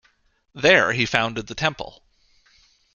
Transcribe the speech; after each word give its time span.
There 0.55 0.93
he 0.93 1.05
founded 1.05 1.45
the 1.45 1.53
temple. 1.53 2.01